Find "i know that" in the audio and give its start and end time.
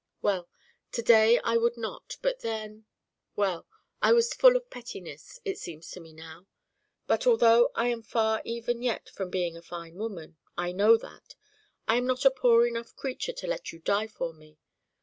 10.57-11.35